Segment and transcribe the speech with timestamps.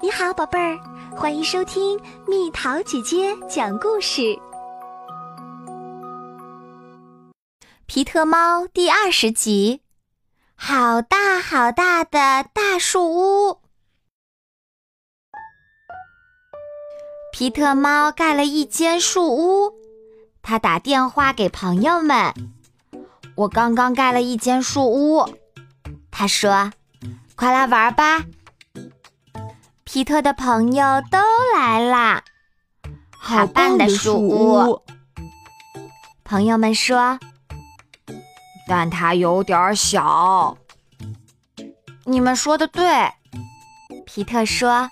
[0.00, 0.78] 你好，宝贝儿，
[1.16, 4.38] 欢迎收听蜜桃姐姐讲故事。
[7.86, 9.80] 皮特猫第二十集，
[10.54, 13.58] 好大好大的大树屋。
[17.32, 19.72] 皮特猫盖了一间树屋，
[20.42, 22.32] 他打电话给朋友们
[23.34, 25.28] ：“我刚刚盖了一间树屋。”
[26.12, 26.70] 他说
[27.34, 28.24] ：“快来玩吧！”
[29.90, 31.18] 皮特的朋友都
[31.56, 32.22] 来啦，
[33.18, 34.82] 好棒的树屋！
[36.24, 37.18] 朋友们说
[38.68, 40.58] ：“但它有点小。”
[42.04, 43.10] 你们说的对，
[44.04, 44.90] 皮特说：“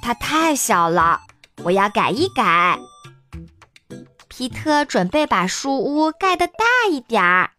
[0.00, 1.20] 它太小了，
[1.64, 2.78] 我要改一改。”
[4.30, 7.50] 皮特准备把树屋盖得大一点儿。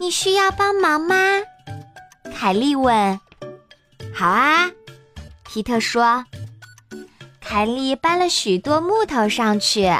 [0.00, 1.14] 你需要帮忙吗？
[2.34, 3.20] 凯莉问。
[4.14, 4.70] 好啊，
[5.44, 6.24] 皮特说。
[7.40, 9.90] 凯莉搬了许多木头上去。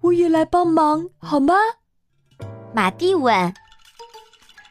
[0.00, 1.54] 我也来帮忙好吗？
[2.74, 3.54] 马蒂问。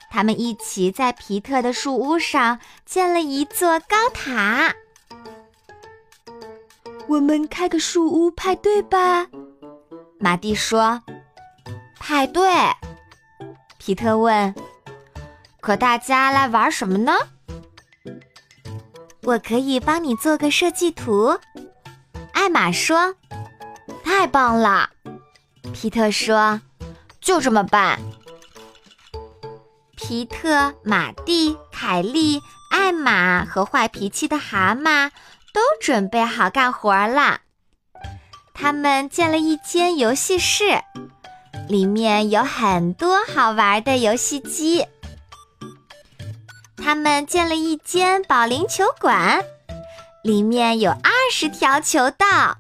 [0.10, 4.74] 他们一起在皮特的树屋上建了一座高塔。
[7.08, 9.28] 我们开个树屋派对吧，
[10.20, 11.02] 马蒂说。
[12.00, 12.50] 派对？
[13.78, 14.54] 皮特问。
[15.68, 17.12] 可大家来玩什么呢？
[19.24, 21.38] 我可以帮你做个设计图，
[22.32, 23.14] 艾玛说。
[24.02, 24.90] 太棒了，
[25.74, 26.62] 皮特说。
[27.20, 28.00] 就这么办。
[29.98, 35.10] 皮特、马蒂、凯莉、艾玛和坏脾气的蛤蟆
[35.54, 37.42] 都准备好干活了。
[38.54, 40.82] 他们建了一间游戏室，
[41.68, 44.88] 里面有很多好玩的游戏机。
[46.88, 49.44] 他们建了一间保龄球馆，
[50.24, 52.58] 里面有二十条球道。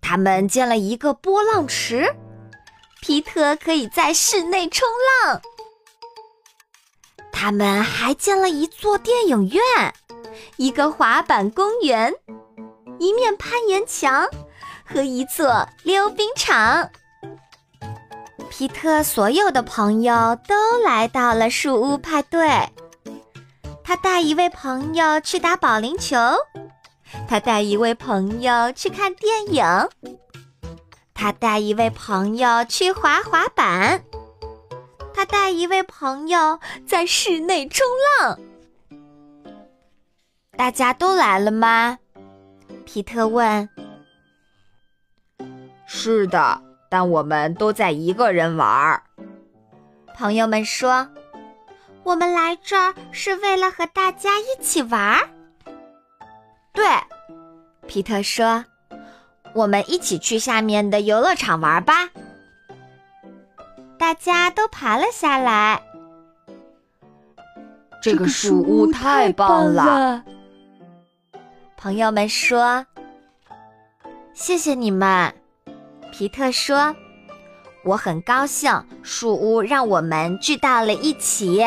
[0.00, 2.14] 他们建了一个波浪池，
[3.00, 4.86] 皮特可以在室内冲
[5.24, 5.42] 浪。
[7.32, 9.60] 他们还建了一座电影院，
[10.56, 12.14] 一个滑板公园，
[13.00, 14.28] 一面攀岩墙
[14.84, 16.88] 和一座溜冰场。
[18.58, 22.48] 皮特所有的朋友都来到了树屋派对。
[23.84, 26.16] 他带一位朋友去打保龄球，
[27.28, 29.62] 他带一位朋友去看电影，
[31.12, 34.02] 他带一位朋友去滑滑板，
[35.12, 37.86] 他带一位朋友在室内冲
[38.22, 38.40] 浪。
[40.56, 41.98] 大家都来了吗？
[42.86, 43.68] 皮特问。
[45.86, 46.62] 是的。
[46.88, 49.02] 但我们都在一个人玩儿。
[50.14, 51.08] 朋友们说
[52.04, 55.28] ：“我们来这儿是为了和大家一起玩儿。”
[56.72, 56.84] 对，
[57.86, 58.64] 皮特说
[59.54, 62.08] ：“我们一起去下面的游乐场玩吧。”
[63.98, 65.82] 大家都爬了下来。
[68.02, 70.22] 这个树屋太棒了！
[71.76, 72.86] 朋友们说
[74.32, 75.34] ：“谢谢你们。”
[76.18, 76.96] 皮特说
[77.84, 78.72] ：“我很高兴，
[79.02, 81.60] 树屋让我们聚到了一起。”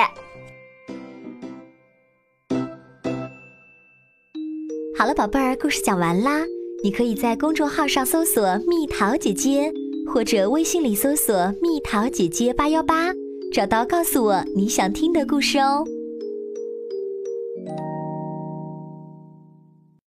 [4.97, 6.41] 好了，宝贝儿，故事讲完啦。
[6.83, 9.71] 你可以在公众号上搜索“蜜桃姐姐”，
[10.11, 13.11] 或者微信里搜索“蜜桃姐姐八幺八”，
[13.53, 15.85] 找到告诉我你想听的故事哦。